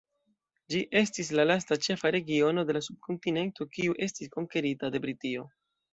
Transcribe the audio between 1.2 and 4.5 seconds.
la lasta ĉefa regiono de la subkontinento kiu estis